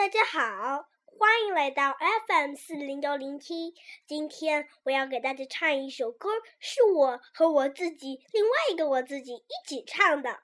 [0.00, 1.94] 大家好，欢迎来到
[2.26, 3.74] FM 四零幺零七。
[4.06, 10.40] 今天我要给大家唱一首歌，是我和我自己另外一个我自己一起唱的，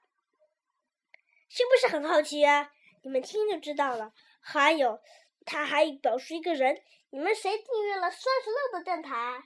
[1.49, 2.71] 是不是很好奇啊？
[3.01, 4.13] 你们听就知道了。
[4.39, 5.01] 还有，
[5.43, 6.79] 他还表示一个人，
[7.09, 9.41] 你们谁订阅了酸石榴的电台？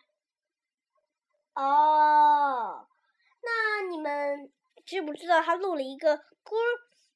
[1.53, 2.85] 哦，
[3.41, 4.51] 那你们
[4.85, 6.57] 知不知道他录了一个歌？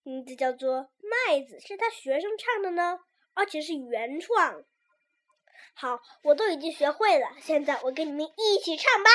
[0.03, 2.99] 名字叫做《麦子》，是他学生唱的呢，
[3.33, 4.63] 而且是原创。
[5.73, 9.09] 好，我都已经学会了，现在我跟你们一起唱吧。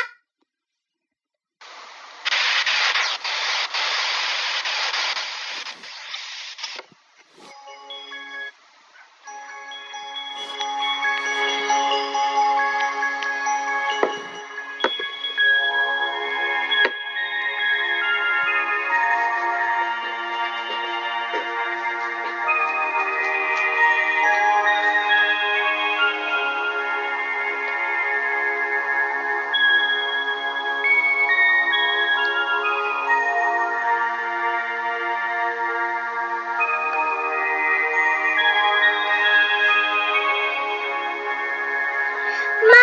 [42.62, 42.74] 麦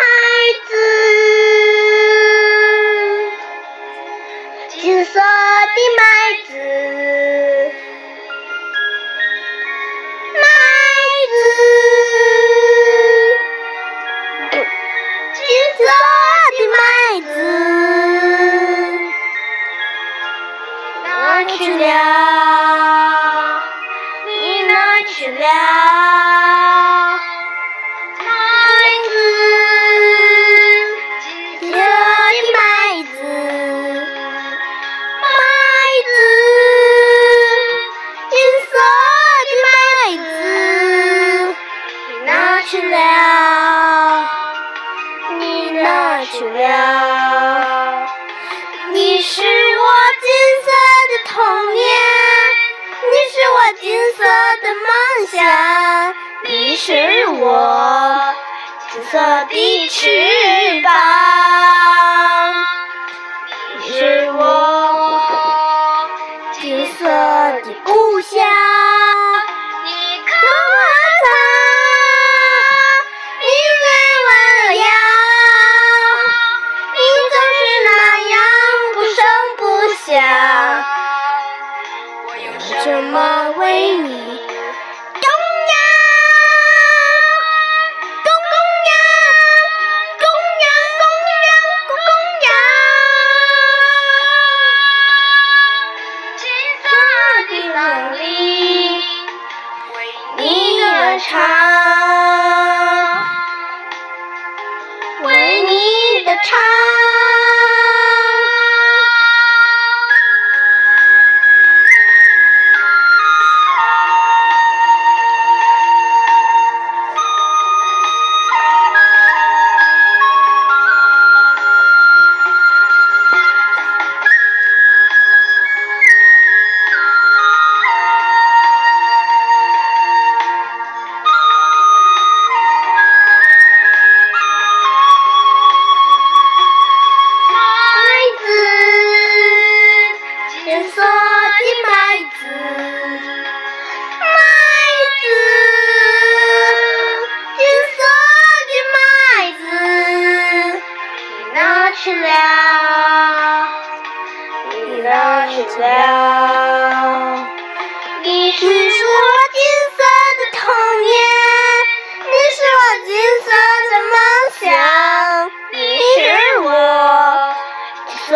[0.68, 0.72] 子
[4.70, 6.02] 金色的麦
[6.48, 6.52] 子
[10.34, 10.42] 麦
[11.34, 11.38] 子
[15.34, 15.40] 金
[15.78, 15.80] 色
[16.58, 16.78] 的麦
[17.22, 17.36] 子
[21.04, 21.08] 哪
[21.44, 21.86] 去了
[24.26, 24.32] 你
[24.64, 26.17] 哪去了
[46.38, 48.08] 去了
[48.94, 49.88] 你是我
[50.22, 50.30] 金
[50.62, 50.70] 色
[51.10, 51.84] 的童年
[53.02, 53.82] 你是我金
[54.14, 54.24] 色
[54.62, 54.88] 的梦
[55.32, 55.36] 想
[56.44, 58.36] 你是我
[58.92, 59.18] 金色
[59.50, 60.94] 的翅膀
[63.82, 65.20] 你是我
[66.62, 68.57] 金色的故乡。
[101.20, 101.77] 长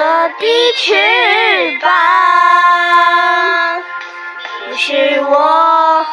[0.03, 0.07] 我
[0.39, 0.95] 的翅
[1.79, 1.85] 膀，
[4.67, 6.03] 你是我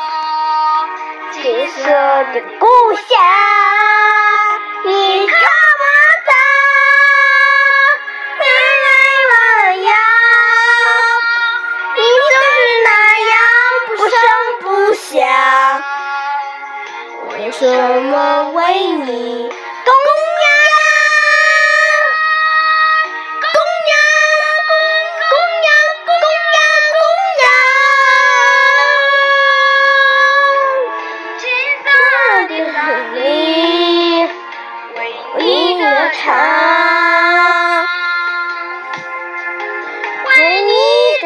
[1.32, 1.80] 金色
[2.34, 3.08] 的故乡。
[4.84, 5.34] 你看
[5.80, 5.84] 我
[6.28, 6.30] 的
[8.38, 8.44] 你
[8.84, 8.88] 丽
[9.30, 9.32] 模
[9.84, 9.90] 样，
[11.96, 11.98] 你
[12.28, 12.88] 就是那
[13.30, 13.32] 样
[13.86, 14.12] 不声
[14.60, 15.08] 不响。
[17.30, 17.64] 为什
[18.02, 18.12] 么
[18.50, 19.50] 为你？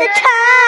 [0.03, 0.62] the time.